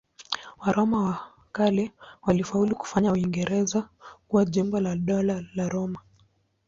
Waroma 0.57 1.01
wa 1.03 1.27
kale 1.51 1.91
walifaulu 2.21 2.75
kufanya 2.75 3.11
Uingereza 3.11 3.89
kuwa 4.27 4.45
jimbo 4.45 4.79
la 4.79 4.95
Dola 4.95 5.43
la 5.55 5.69
Roma. 5.69 5.99